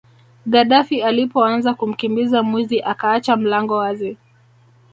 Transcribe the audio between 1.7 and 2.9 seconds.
kumkimbiza mwizi